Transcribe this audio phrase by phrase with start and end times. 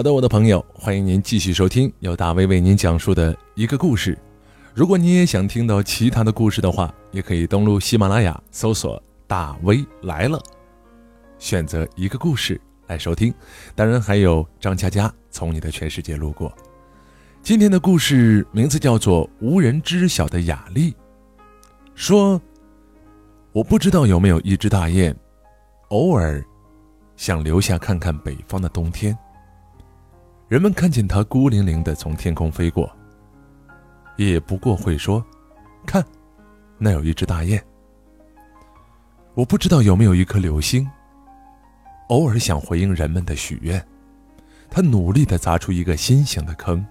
[0.00, 4.18] 好的，我的朋友，欢迎您继续收听由大威为您讲述的一个故事。
[4.72, 10.42] 如果你也想听到其他的故事的话，也可以登录喜马拉雅搜索“大威来了”，
[11.38, 13.30] 选择一个故事来收听。
[13.74, 16.50] 当然，还有张佳佳从你的全世界路过。
[17.42, 20.92] 今天的故事名字叫做《无人知晓的雅丽》。
[21.94, 22.40] 说，
[23.52, 25.14] 我不知道有没有一只大雁，
[25.88, 26.42] 偶尔
[27.16, 29.14] 想留下看看北方的冬天。
[30.50, 32.90] 人们看见它孤零零的从天空飞过，
[34.16, 35.24] 也不过会说
[35.86, 36.04] ：“看，
[36.76, 37.64] 那有一只大雁。”
[39.34, 40.84] 我不知道有没有一颗流星，
[42.08, 43.80] 偶尔想回应人们的许愿，
[44.68, 46.84] 它努力的砸出一个心形的坑，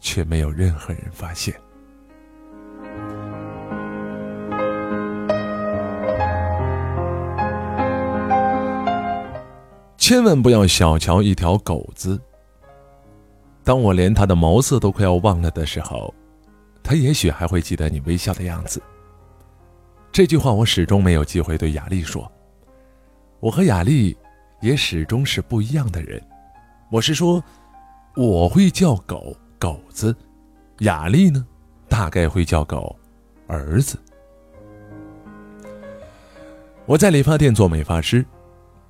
[0.00, 1.54] 却没有任何人发现。
[10.04, 12.20] 千万不要小瞧一条狗子。
[13.64, 16.12] 当我连它的毛色都快要忘了的时候，
[16.82, 18.82] 它也许还会记得你微笑的样子。
[20.12, 22.30] 这句话我始终没有机会对雅丽说。
[23.40, 24.14] 我和雅丽
[24.60, 26.22] 也始终是不一样的人。
[26.90, 27.42] 我是说，
[28.14, 30.14] 我会叫狗狗子，
[30.80, 31.46] 雅丽呢，
[31.88, 32.94] 大概会叫狗
[33.46, 33.98] 儿子。
[36.84, 38.22] 我在理发店做美发师。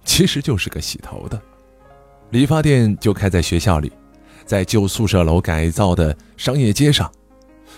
[0.04, 1.40] 其实就是个洗头的，
[2.30, 3.90] 理发店就开在学校里，
[4.44, 7.10] 在旧宿舍楼改造的商业街上，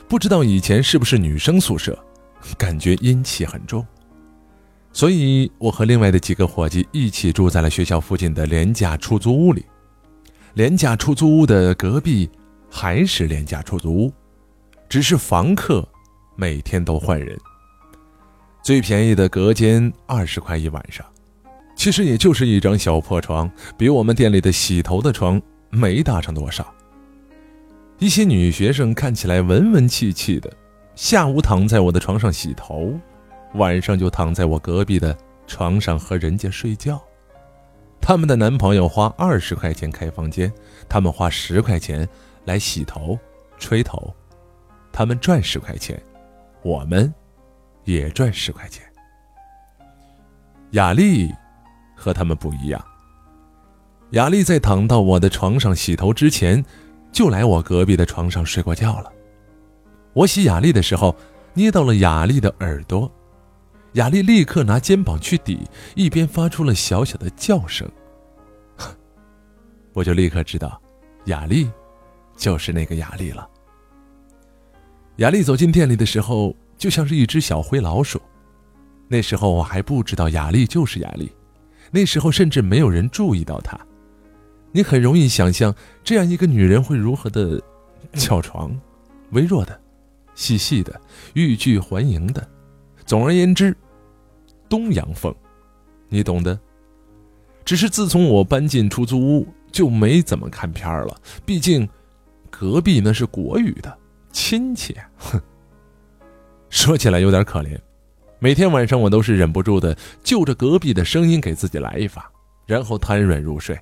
[0.09, 1.99] 不知道以前是不是女生宿舍，
[2.59, 3.87] 感觉阴气很重，
[4.93, 9.65] 所以我和另外的几个伙计一起住在了学校附近的廉价出租屋里。
[10.55, 12.29] 廉价出租屋的隔壁
[12.71, 14.13] 还是廉价出租屋，
[14.89, 15.87] 只是房客
[16.35, 17.39] 每天都换人。
[18.63, 21.05] 最便宜的隔间二十块一晚上。
[21.77, 26.67] 其实也就是一张小破床，比我们店里的洗头的床没大上多少。
[27.99, 30.51] 一些女学生看起来文文气气的，
[30.97, 32.93] 下午躺在我的床上洗头，
[33.55, 35.17] 晚上就躺在我隔壁的
[35.47, 37.01] 床上和人家睡觉。
[38.01, 40.53] 他们的男朋友花二十块钱开房间，
[40.89, 42.09] 他们花十块钱
[42.47, 43.19] 来洗头、
[43.59, 44.13] 吹头，
[44.93, 46.03] 他们赚十块钱，
[46.63, 47.13] 我们
[47.85, 48.83] 也赚十块钱。
[50.73, 51.31] 雅丽。
[51.97, 52.85] 和他们不一样。
[54.11, 56.65] 雅丽在躺到我的床上洗头之前，
[57.11, 59.11] 就来我隔壁的床上睡过觉了。
[60.13, 61.17] 我洗雅丽的时候，
[61.55, 63.11] 捏到了雅丽的耳朵，
[63.95, 67.91] 雅丽立刻拿肩膀去抵，一边发出了小小的叫声。
[69.93, 70.81] 我就立刻知道，
[71.25, 71.69] 雅丽
[72.37, 73.49] 就是那个雅丽了。
[75.17, 78.21] 雅丽走进店里的时候，就像是一只小灰老鼠。
[79.09, 81.33] 那时候我还不知道雅丽就是雅丽。
[81.97, 83.75] 那时候甚至没有人注意到她，
[84.71, 85.75] 你很容易想象
[86.05, 87.59] 这样一个女人会如何的
[88.13, 88.79] 翘床，
[89.31, 89.81] 微弱的，
[90.35, 91.01] 细细的，
[91.33, 92.47] 欲拒还迎的。
[93.07, 93.75] 总而言之，
[94.69, 95.35] 东洋风，
[96.11, 96.61] 你懂的。
[97.65, 101.19] 只是自从我搬进出租屋，就没怎么看片了。
[101.47, 101.89] 毕竟，
[102.51, 103.99] 隔壁那是国语的
[104.33, 105.41] 亲戚，哼，
[106.69, 107.81] 说起来有点可怜。
[108.39, 112.31] 每天晚上，我都是忍不住的就着隔壁的声音给自己来一发，
[112.67, 113.79] 然后瘫软入睡。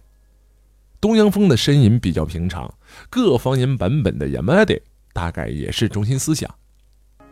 [1.01, 2.73] 东阳风的呻吟比较平常，
[3.11, 4.81] 各方言版本的 Yamada
[5.13, 6.49] 大概也是中心思想。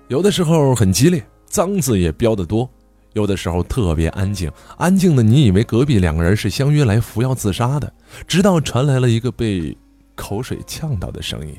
[0.08, 2.68] 有的时候很激烈，脏字也飙得多；
[3.12, 7.90] 有的时候特别安静，安静的你以为隔壁两个人是相约来服药自杀的，
[8.26, 9.76] 直到传来了一个被
[10.16, 11.54] 口水呛到的声音。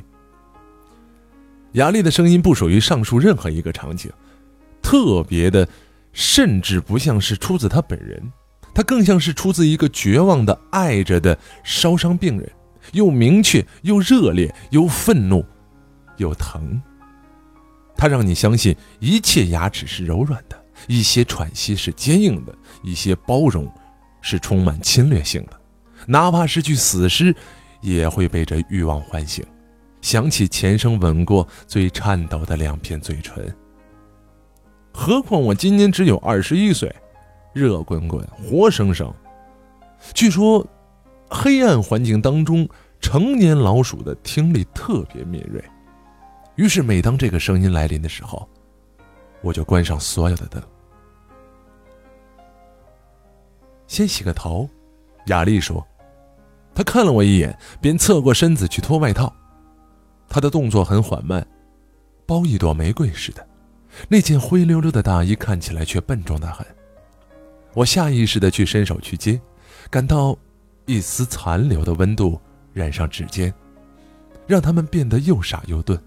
[1.71, 4.11] 雅丽的声音不属于上述任何一个场景。
[4.93, 5.67] 特别的，
[6.11, 8.31] 甚至不像是出自他本人，
[8.75, 12.47] 他更像是出自一个绝望的爱着的烧伤病人，
[12.91, 15.43] 又明确又热烈又愤怒，
[16.17, 16.79] 又疼。
[17.97, 23.67] 他让你相信一切牙齿是柔软的，一些喘息是坚硬的，一些包容
[24.21, 25.59] 是充满侵略性的，
[26.05, 27.35] 哪怕是具死尸，
[27.81, 29.43] 也会被这欲望唤醒，
[30.01, 33.43] 想起前生吻过最颤抖的两片嘴唇。
[34.93, 36.93] 何况我今年只有二十一岁，
[37.51, 39.11] 热滚滚，活生生。
[40.13, 40.65] 据说，
[41.29, 42.69] 黑暗环境当中，
[43.01, 45.61] 成年老鼠的听力特别敏锐。
[46.55, 48.47] 于是，每当这个声音来临的时候，
[49.41, 50.61] 我就关上所有的灯。
[53.87, 54.69] 先洗个头，
[55.25, 55.85] 雅丽说。
[56.75, 59.33] 她看了我一眼，便侧过身子去脱外套。
[60.29, 61.45] 她的动作很缓慢，
[62.25, 63.47] 包一朵玫瑰似的。
[64.07, 66.65] 那件灰溜溜的大衣看起来却笨重的很。
[67.73, 69.39] 我下意识的去伸手去接，
[69.89, 70.37] 感到
[70.85, 72.39] 一丝残留的温度
[72.73, 73.53] 染上指尖，
[74.45, 75.99] 让他们变得又傻又钝。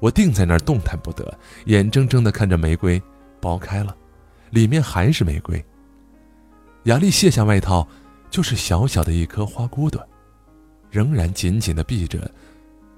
[0.00, 1.36] 我定在那儿动弹不得，
[1.66, 3.02] 眼睁睁地看着玫瑰
[3.40, 3.96] 剥开了，
[4.50, 5.64] 里面还是玫瑰。
[6.84, 7.88] 雅丽卸下外套，
[8.30, 10.06] 就是小小的一颗花骨朵，
[10.90, 12.30] 仍然紧紧地闭着，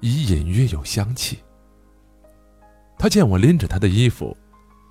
[0.01, 1.39] 已隐约有香气。
[2.97, 4.35] 他见我拎着他的衣服，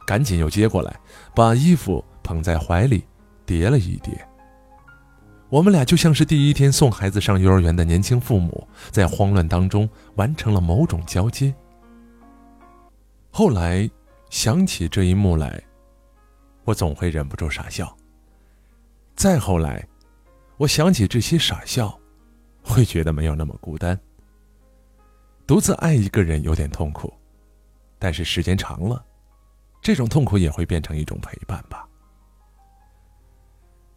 [0.06, 0.98] 赶紧又接过来，
[1.34, 3.04] 把衣服捧在怀里，
[3.44, 4.26] 叠了一叠。
[5.48, 11.54] 我们俩就像是第一天送孩子上幼儿园的年轻父母，在慌乱当中完成了某种交接。
[13.30, 13.88] 后来
[14.30, 15.62] 想起这一幕来，
[16.64, 17.96] 我总会忍不住傻笑。
[19.14, 19.86] 再后来，
[20.56, 21.96] 我想起这些傻笑，
[22.62, 23.98] 会觉得没有那么孤单。
[25.46, 27.12] 独自爱一个人有点痛苦，
[27.98, 29.04] 但是时间长了，
[29.82, 31.86] 这种痛苦也会变成一种陪伴吧。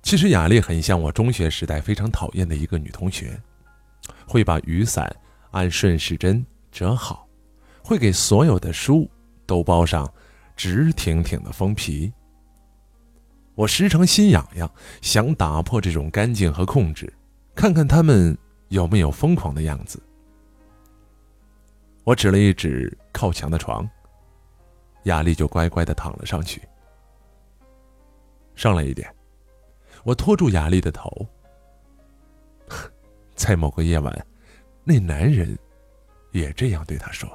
[0.02, 3.40] 其实雅丽很像我中学时代非常讨厌的一个女同学，
[4.28, 5.14] 会把雨伞
[5.52, 7.28] 按顺时针折好，
[7.84, 9.10] 会给所有的书。
[9.50, 10.08] 都包上
[10.56, 12.14] 直挺挺的封皮。
[13.56, 17.12] 我时常心痒痒，想打破这种干净和控制，
[17.56, 18.38] 看看他们
[18.68, 20.00] 有没有疯狂的样子。
[22.10, 23.88] 我指了一指靠墙的床，
[25.04, 26.60] 雅丽就乖乖的躺了上去。
[28.56, 29.08] 上来一点，
[30.04, 31.08] 我拖住雅丽的头。
[33.36, 34.26] 在某个夜晚，
[34.84, 35.56] 那男人
[36.32, 37.30] 也这样对她说。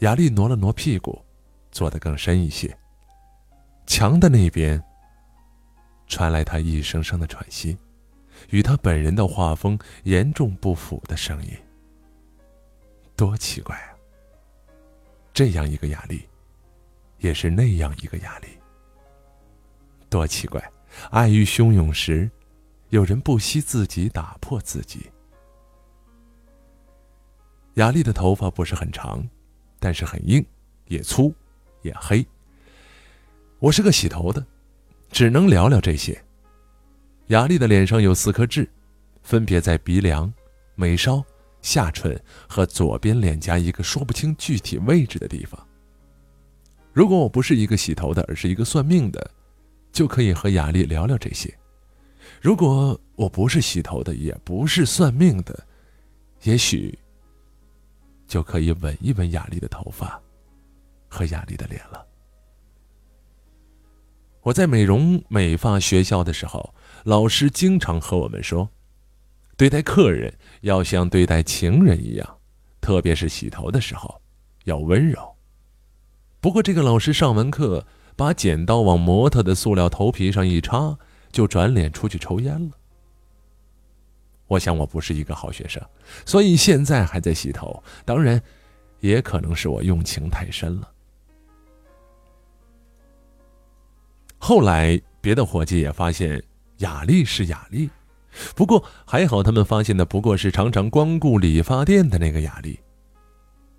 [0.00, 1.18] 雅丽挪了挪屁股，
[1.70, 2.76] 坐得更深一些。
[3.86, 4.78] 墙的那边
[6.06, 7.74] 传来他一声声的喘息，
[8.50, 11.56] 与他本人的画风严重不符的声音。
[13.16, 13.94] 多奇怪啊！
[15.32, 16.28] 这样一个雅丽，
[17.18, 18.48] 也是那样一个雅丽。
[20.08, 20.62] 多奇怪！
[21.10, 22.30] 爱欲汹涌时，
[22.90, 25.10] 有人不惜自己打破自己。
[27.74, 29.24] 雅丽的头发不是很长。
[29.80, 30.42] 但是很硬，
[30.86, 31.30] 也粗，
[31.82, 32.26] 也黑。
[33.58, 34.42] 我是个洗头的，
[35.10, 36.18] 只能聊聊这些。
[37.26, 38.66] 雅丽的脸上有四颗痣，
[39.22, 40.32] 分别在鼻梁、
[40.74, 41.22] 眉梢、
[41.64, 42.14] 下唇
[42.46, 45.58] 和左边脸颊一个说不清具体位置的地方。
[46.92, 49.30] 如果我不是一个洗头的，而是一个算命的，
[49.90, 51.48] 就可以和雅丽聊聊这些；
[52.38, 55.66] 如果我不是洗头的，也不是算命的，
[56.42, 56.96] 也许。
[58.26, 60.20] 就可以吻一吻雅丽的头发，
[61.08, 62.04] 和雅丽的脸了。
[64.42, 66.74] 我在美容美发学校的时候，
[67.04, 68.68] 老师经常和我们说，
[69.56, 72.38] 对待客人要像对待情人一样，
[72.80, 74.20] 特别是洗头的时候
[74.64, 75.34] 要温柔。
[76.40, 77.86] 不过，这个老师上完课，
[78.16, 80.98] 把剪刀往模特的塑料头皮上一插，
[81.32, 82.72] 就转脸出去抽烟了。
[84.46, 85.82] 我想我不是一个好学生，
[86.26, 87.82] 所以现在还在洗头。
[88.04, 88.40] 当然，
[89.00, 90.90] 也可能是我用情太深了。
[94.36, 96.42] 后来，别的伙计也发现
[96.78, 97.88] 雅丽是雅丽，
[98.54, 102.78] 不过还好，他们发现的不过是常常光顾理发店的那个雅丽。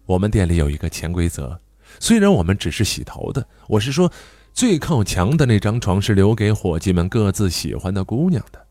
[0.06, 1.60] 我们店里有一个潜规则，
[2.00, 4.12] 虽然我们只是洗头的，我是说，
[4.54, 8.66] 最靠墙的那张床是留给伙计们各自喜欢的姑娘的。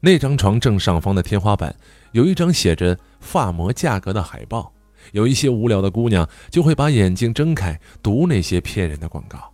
[0.00, 1.74] 那张床正上方的天花板
[2.12, 4.70] 有一张写着发膜价格的海报，
[5.12, 9.50] 有一些无聊的姑娘就会把眼睛睁开读那些骗人的广告。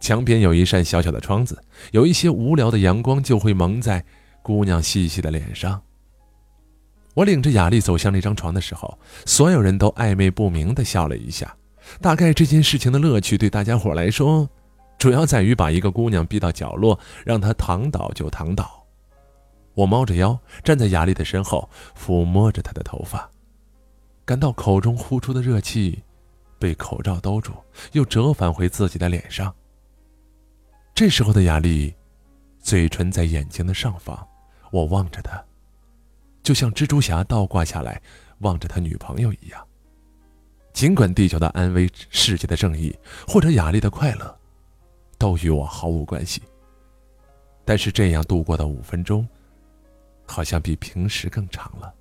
[0.00, 4.02] 墙边有一扇小小的窗子，有一些无聊的阳光就会蒙在
[4.42, 5.80] 姑娘细细的脸上。
[7.14, 11.56] 我领着雅丽走向那张床的时候，所有人都暧昧不明地笑了一下。
[12.00, 14.48] 大概这件事情的乐趣对大家伙来说，
[14.96, 18.86] 主要在于把一个姑娘逼到角落，让她躺倒就躺倒。
[19.74, 21.68] 我猫着腰站在雅丽的身后，
[21.98, 23.28] 抚摸着她的头发，
[24.24, 26.02] 感到口中呼出的热气
[26.58, 27.52] 被口罩兜住，
[27.92, 29.52] 又折返回自己的脸上。
[30.94, 31.94] 这时候的雅丽，
[32.60, 34.28] 嘴唇在眼睛的上方，
[34.70, 35.42] 我望着他，
[36.42, 38.00] 就像蜘蛛侠倒挂下来
[38.38, 39.66] 望着他女朋友一样。
[40.72, 42.96] 尽管地球的安危、世界的正义
[43.26, 44.38] 或者雅丽的快乐，
[45.18, 46.42] 都与我毫无关系，
[47.64, 49.26] 但是这样度过的五分钟。
[50.26, 51.92] 好像比平时更长了。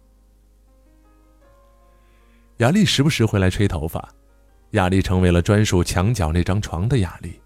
[2.58, 4.08] 雅丽时不时回来吹头发，
[4.74, 7.42] 雅丽成为了专属墙角那张床的雅丽。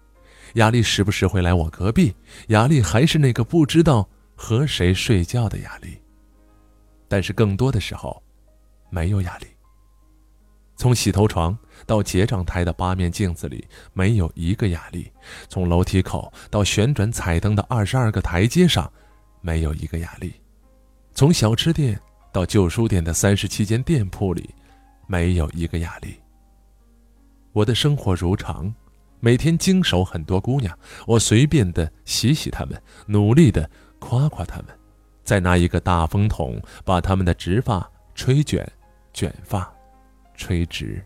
[0.56, 2.14] 雅丽时不时会来我隔壁，
[2.48, 4.06] 雅丽还是那个不知道
[4.44, 5.98] 和谁睡觉的压力。
[7.08, 8.22] 但是更多的时候，
[8.90, 9.46] 没有压力。
[10.76, 15.10] 从洗头床到结账台的八面镜子里，没有一个压力；
[15.48, 18.92] 从楼梯口到旋转彩灯的二十二个台阶上。
[19.40, 20.32] 没有一个压力。
[21.14, 22.00] 从小吃店
[22.32, 24.48] 到旧书店的三十七间店铺里，
[25.06, 26.14] 没有一个压力。
[27.52, 28.74] 我的生活如常，
[29.20, 33.68] 每天经手很多姑娘，我随便的洗洗她们，努力的
[34.06, 34.66] 夸夸他们，
[35.24, 38.70] 再拿一个大风筒把他们的直发吹卷，
[39.14, 39.74] 卷发
[40.34, 41.02] 吹直。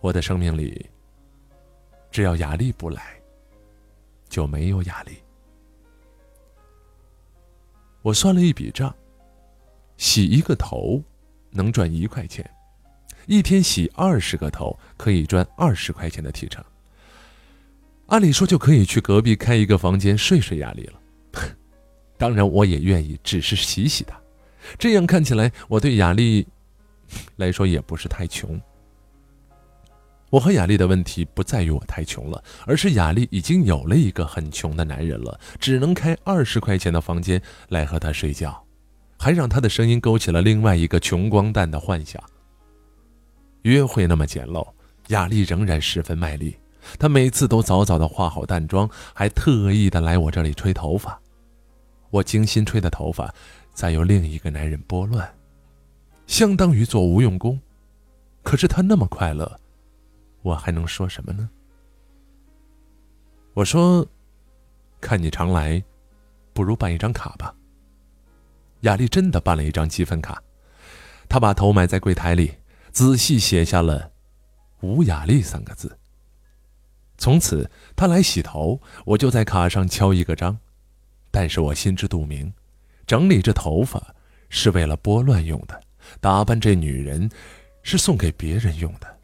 [0.00, 0.84] 我的生命里，
[2.10, 3.00] 只要雅丽不来，
[4.28, 5.16] 就没有雅丽。
[8.02, 8.92] 我算了一笔账，
[9.96, 11.00] 洗一个头
[11.50, 12.48] 能赚一块钱，
[13.26, 16.62] 一天洗二十个头可以赚二十块钱的提成。
[18.06, 21.00] 按理说就可以去隔壁开一个房间睡睡雅丽了。
[22.16, 24.16] 当然，我也愿意只是洗洗她，
[24.78, 26.46] 这样看起来我对雅丽
[27.36, 28.60] 来说也不是太穷。
[30.30, 38.60] 我和雅丽的问题不在于我太穷了，而是雅丽已经有了一个很穷的男人了，只能开二十块钱的房间来和他睡觉，
[39.18, 42.22] 还让他的声音勾起了另外一个穷光蛋的幻想。
[43.62, 44.66] 约会那么简陋，
[45.08, 46.56] 雅丽仍然十分卖力。
[46.98, 51.20] 她每次都早早的化好淡妆，还特意的来我这里吹头发。
[52.10, 53.34] 我精心吹的头发，
[53.74, 55.34] 再由另一个男人拨乱，
[56.26, 57.60] 相当于做无用功。
[58.42, 59.58] 可是他那么快乐。
[60.42, 61.50] 我还能说什么呢？
[63.52, 64.06] 我说
[65.00, 65.82] ：“看你常来，
[66.52, 67.52] 不如办一张卡吧。”
[68.82, 70.40] 雅丽真的办了一张积分卡，
[71.28, 72.54] 她把头埋在柜台里，
[72.92, 74.12] 仔细写下了
[74.82, 75.98] “吴雅丽”三个字。
[77.18, 80.58] 从此，他来洗头，我就在卡上敲一个章。
[81.30, 82.52] 但是我心知肚明，
[83.06, 84.14] 整理这头发
[84.48, 85.80] 是为了拨乱用的，
[86.20, 87.28] 打扮这女人
[87.82, 89.16] 是送给别人用的。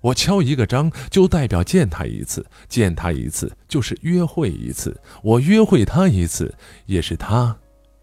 [0.00, 4.90] 我敲一个章，就代表见他一次；见他一次，就是约会一次；
[5.22, 6.52] 我约会他一次，
[6.86, 7.56] 也是他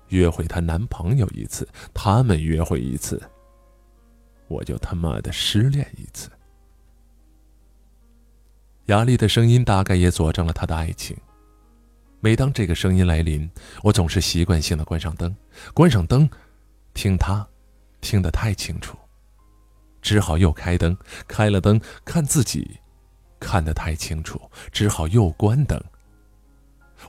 [0.08, 3.22] 约会她男朋友一次；他们约会一次，
[4.48, 6.30] 我就他妈的失恋一次。
[8.90, 11.16] 雅丽的声音大概也佐证了他的爱情。
[12.22, 13.48] 每当这个声音来临，
[13.84, 15.34] 我总是习惯性的关上灯，
[15.76, 16.28] 关上灯，
[16.96, 17.48] 听他，
[18.02, 18.98] 听得太清楚。
[20.02, 22.80] 只好又开灯，开了灯看自己，
[23.40, 24.42] 看得太清楚，
[24.72, 25.80] 只好又关灯。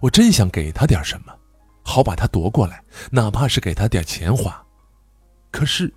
[0.01, 1.35] 我真想给他点什么，
[1.83, 4.63] 好把他夺过来，哪怕是给他点钱花。
[5.51, 5.91] 可是，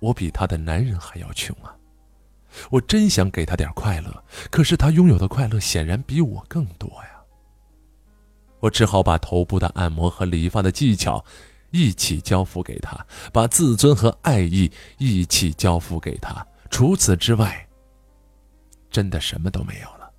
[0.00, 1.76] 我比他的男人还要穷啊！
[2.70, 7.20] 我真想给他点快乐，可是他拥有的快乐显然比我更多呀。
[8.60, 11.24] 我只好把头部的按摩和理发的技巧。
[11.72, 16.44] 一起交付给他，把自尊和爱意一起交付给他。
[16.68, 17.64] 除此之外，
[18.90, 20.10] 真的什么都没有了。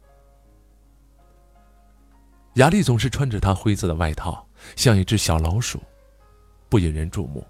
[2.54, 4.48] 雅丽总是穿着她灰色的外套，
[4.78, 5.84] 像一只小老鼠，
[6.70, 7.46] 不引人注目。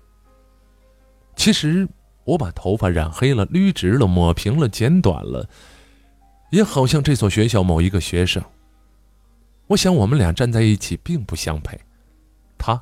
[1.35, 1.87] 其实，
[2.23, 5.49] 我把头发染黑了、捋直了、抹平了、剪短了，
[6.51, 8.43] 也好像这所学校某一个学生。
[9.67, 11.79] 我想，我们俩站在一起并不相配。
[12.57, 12.81] 他。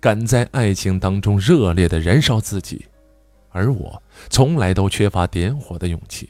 [0.00, 2.84] 敢在爱情当中热烈的燃烧自己，
[3.50, 6.28] 而我从来都缺乏点火的勇气。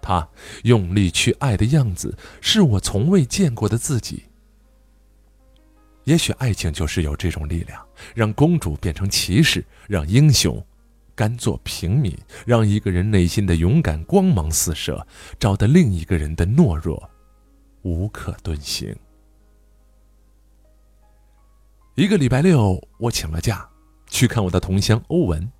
[0.00, 0.26] 他
[0.62, 4.24] 用力去爱的样子，是我从未见过的自己。
[6.04, 10.64] 也许爱情就是有这种力量，让公主变成骑士，让英雄
[11.20, 15.06] 甘做平民，让一个人内心的勇敢光芒四射，
[15.38, 17.10] 照得另一个人的懦弱
[17.82, 18.96] 无可遁形。
[21.94, 23.68] 一个礼拜六，我请了假，
[24.06, 25.52] 去看我的同乡欧文。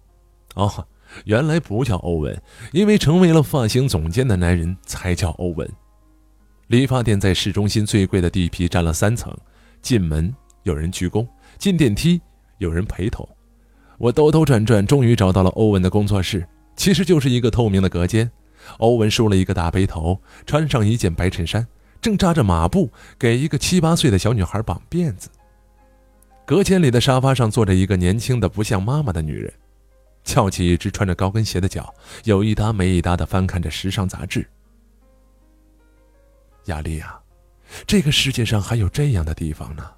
[0.54, 0.88] 哦，
[1.26, 5.70] 原来不叫欧文，因为成为了发型总监的男人才叫欧文。
[6.68, 9.36] 理发店在市中心最贵的地皮占了三层，
[9.82, 12.18] 进门有人鞠躬，进电梯
[12.56, 13.28] 有人陪同。
[14.00, 18.30] 我兜兜转转，终于找到了欧文的工作室，其实就是一个透明的隔间。
[18.78, 21.66] 欧文梳了一个大背头，穿上一件白衬衫，
[22.00, 25.28] 正扎着马步给一个七八岁的小女孩绑辫子。
[26.46, 29.52] 隔间里的沙发上坐着一个年轻的不像妈妈的女人，
[30.24, 34.48] 翘起一只穿着高跟鞋的脚，有一搭没一搭的翻看着时尚杂志。
[36.64, 37.20] 雅丽啊，
[37.86, 39.90] 这个世界上还有这样的地方呢。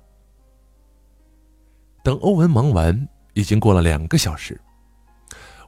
[2.02, 4.60] 等欧文忙完，已经过了两个小时。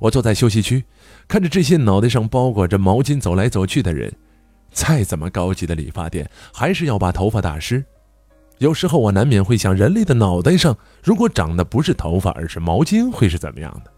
[0.00, 0.85] 我坐在休息区，
[1.28, 4.12] 看着这些脑袋上包裹着毛巾走来走去的人，
[4.71, 7.85] 再怎么高级的理发店，还是要把头发打湿。
[8.59, 13.92] 有时候我难免会想，人类的脑袋上如果长的不是头发，而是毛巾，会是怎么样的？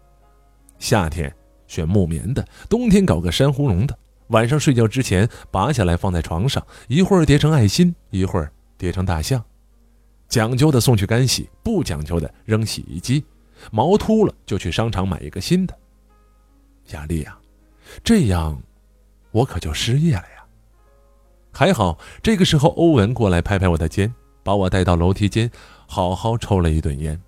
[0.79, 1.33] 夏天
[1.67, 3.97] 选木棉的，冬天搞个珊瑚绒的。
[4.27, 9.43] 晚上睡觉之前拔下来放在床上，一会儿叠成爱心，一会儿叠成大象。
[10.27, 13.23] 讲究的送去干洗，不讲究的扔洗衣机，
[13.71, 15.77] 毛秃了就去商场买一个新的。
[16.91, 17.37] 雅丽呀，
[18.03, 18.61] 这样
[19.31, 20.45] 我可就失业了呀。
[21.51, 25.49] 还好这个时候欧文过来拍拍我的肩，把我带到楼梯间，
[25.87, 27.19] 好好抽了一顿烟。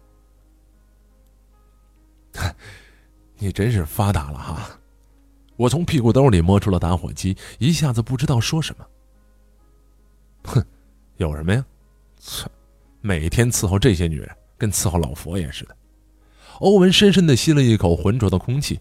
[3.37, 4.79] 你真是发达了哈！
[5.55, 8.85] 我从屁股兜里摸出了打火机，一下子不知道说什么。
[10.43, 10.65] 哼，
[11.17, 11.65] 有什么呀？
[12.17, 12.47] 切，
[13.01, 15.75] 每天伺候这些女人，跟伺候老佛爷似的。
[16.59, 18.79] 欧文深深的吸了一口浑浊的空气，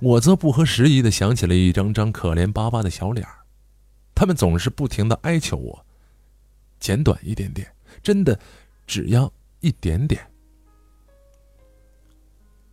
[0.00, 3.26] 我则不合时宜的想起了一张张可怜巴巴的小脸
[4.14, 5.86] 他们总是不停的哀求我，
[6.78, 7.66] 剪短一点点，
[8.02, 8.38] 真的，
[8.86, 10.24] 只要一点点。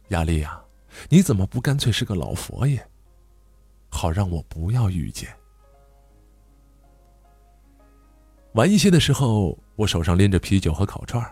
[0.10, 0.62] 雅丽呀，
[1.10, 2.86] 你怎么不干脆是个老佛爷，
[3.89, 5.29] 好让我不要遇见？
[8.53, 11.25] 晚一些的时候，我手上拎着啤酒和烤串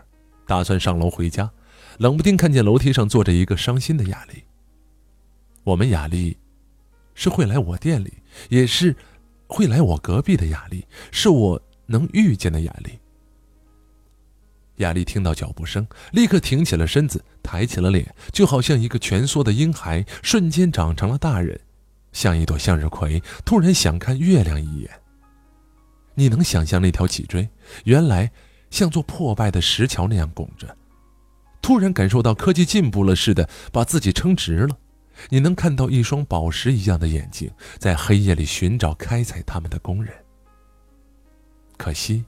[0.46, 1.50] 打算上楼回家，
[1.98, 4.44] 冷不丁看见楼梯上坐着一个伤心的雅丽。
[5.64, 6.36] 我们雅丽，
[7.14, 8.12] 是会来我店里，
[8.48, 8.94] 也是
[9.46, 12.98] 会来我隔壁的雅丽，是我能遇见的雅丽。
[14.76, 21.58] 雅丽听到脚步声，立刻挺起了身子，抬起了脸，就好像一个蜷缩的婴孩瞬间长成了大人，
[22.12, 24.90] 像一朵向日葵突然想看月亮一眼。
[26.14, 27.48] 你能想象那条脊椎
[27.84, 28.30] 原来
[28.70, 30.76] 像座破败的石桥那样拱着，
[31.66, 34.78] 突然感受到科技进步了似的把自己撑直了。
[35.30, 40.14] 你能看到一双宝石一样的眼睛在黑夜里寻找开采他们的工人。
[41.76, 42.24] 可惜。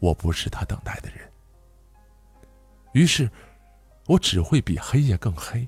[0.00, 1.18] 我不是他等待的人，
[2.92, 3.30] 于是，
[4.06, 5.66] 我只会比黑夜更黑。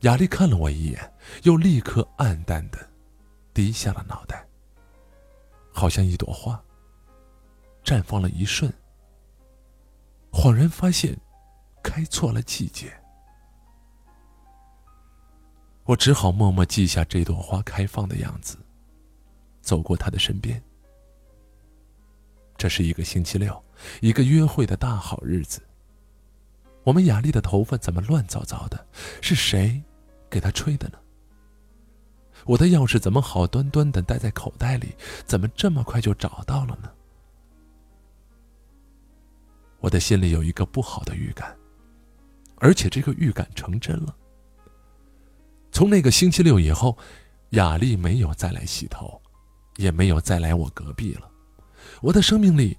[0.00, 1.14] 雅丽看了我一眼，
[1.44, 2.90] 又立刻暗淡的
[3.54, 4.44] 低下了脑袋，
[5.72, 6.60] 好像一朵花
[7.84, 8.72] 绽放了一瞬，
[10.42, 11.16] 恍然发现
[11.84, 12.92] 开错了季节。
[15.84, 18.58] 我只好默默记下这朵花开放的样子，
[19.60, 20.60] 走过他的身边。
[22.56, 23.62] 这是一个星期六，
[24.00, 25.62] 一个约会的大好日子。
[26.82, 28.84] 我们雅丽的头发怎么乱糟糟的？
[29.20, 29.80] 是谁
[30.28, 30.98] 给她吹的呢？
[32.46, 34.96] 我的钥匙怎么好端端的待在口袋里？
[35.24, 36.90] 怎么这么快就找到了呢？
[39.82, 41.54] 我的心里有一个不好的预感，
[42.58, 44.14] 而且这个预感成真了。
[45.72, 46.96] 从那个星期六以后，
[47.50, 49.20] 雅丽没有再来洗头，
[49.78, 51.28] 也没有再来我隔壁了。
[52.00, 52.78] 我的生命里，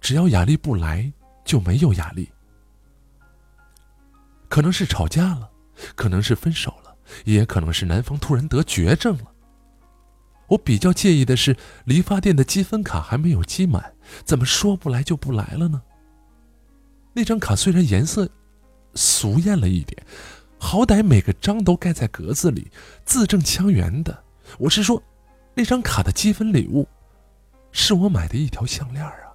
[0.00, 1.10] 只要雅丽不来，
[1.44, 2.28] 就没有雅丽。
[4.48, 5.48] 可能是吵架了，
[5.94, 9.32] 可能是分手了，也可能是男方突然得绝症了。
[10.48, 15.80] 我比较介意的是，理发店的积分卡还没有积满，怎么说不来就不来了呢？
[17.18, 18.30] 那张卡虽然颜色
[18.94, 20.06] 俗艳了一点，
[20.56, 22.70] 好歹每个章都盖在格子里，
[23.04, 24.22] 字正腔圆的。
[24.56, 25.02] 我是说，
[25.52, 26.86] 那张卡的积分礼物。
[27.72, 29.34] 是我买的一条项链啊！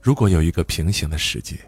[0.00, 1.58] 如果有一个平行的世界，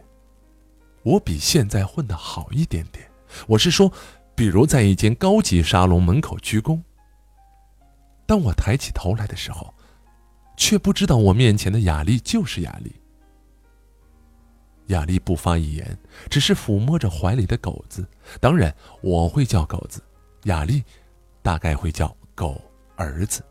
[1.02, 3.04] 我比现在混得好一点点。
[3.48, 3.92] 我是说，
[4.37, 6.80] 比如在一间高级沙龙门口鞠躬。
[8.26, 9.74] 当我抬起头来的时候，
[10.60, 12.92] 却不知道我面前的雅丽就是雅丽。
[14.88, 18.06] 雅丽不发一言，只是抚摸着怀里的狗子。
[18.40, 20.02] 当然，我会叫狗子，
[20.44, 20.84] 雅丽
[21.40, 22.60] 大概会叫狗。
[22.94, 23.42] 儿子。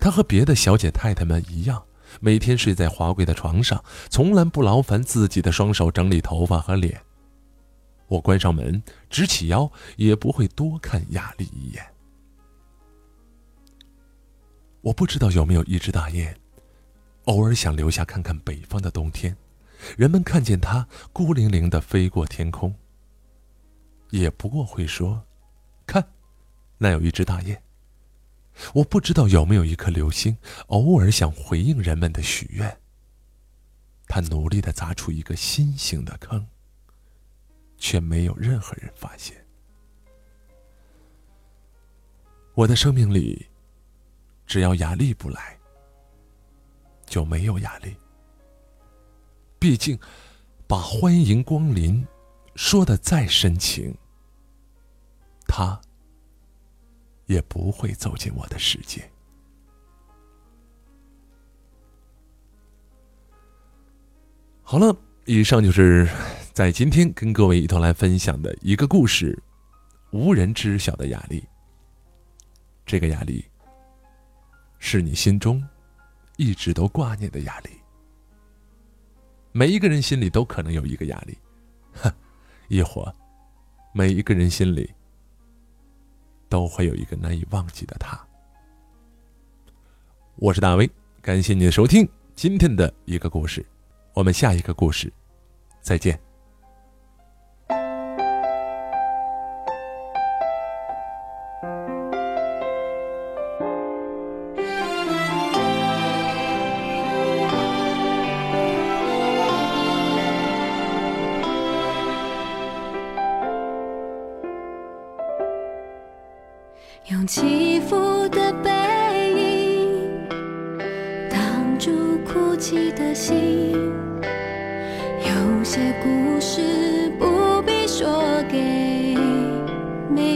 [0.00, 1.84] 她和别的小姐太太们一样，
[2.18, 6.98] 每天睡在华贵的床上，从来不劳烦自己的双手整理头发和脸。
[8.08, 11.84] 我关上门，直起腰，也不会多看雅丽一眼。
[14.84, 16.36] 我不知道有没有一只大雁，
[17.24, 19.34] 偶尔想留下看看北方的冬天。
[19.96, 22.74] 人们看见它孤零零的飞过天空，
[24.10, 25.24] 也不过会说
[25.86, 26.06] ：“看，
[26.76, 27.58] 那有一只大雁。”
[28.74, 32.78] 我不知道有没有一颗流星，偶尔想回应人们的许愿。
[34.06, 36.46] 他努力的砸出一个心形的坑，
[37.78, 39.34] 却没有任何人发现。
[42.52, 43.46] 我的生命里，
[44.46, 45.58] 只要雅丽不来，
[47.06, 47.96] 就没有雅丽。
[49.58, 49.98] 毕竟，
[50.66, 52.06] 把欢迎光临
[52.54, 53.96] 说的再深情，
[55.46, 55.80] 他。
[57.26, 59.10] 也不会走进我的世界。
[64.62, 66.06] 好了，以上就是
[66.52, 69.42] 在今天跟各位一同来分享的一个故事——
[70.12, 71.42] 无人知晓的雅丽。
[72.84, 73.42] 这个雅丽，
[74.86, 75.66] 是你心中
[76.36, 77.70] 一直都挂念的压力。
[79.50, 81.38] 每一个人心里都可能有一个压力，
[81.94, 82.12] 哼，
[82.68, 83.10] 亦或
[83.94, 84.92] 每一个人心里
[86.50, 88.22] 都会有一个难以忘记的他。
[90.36, 90.88] 我是大威，
[91.22, 93.64] 感谢你的收听，今天的一个故事，
[94.12, 95.10] 我们下一个故事
[95.80, 96.20] 再见。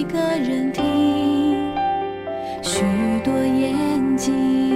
[0.09, 1.75] 个人听，
[2.63, 2.81] 许
[3.23, 4.68] 多眼睛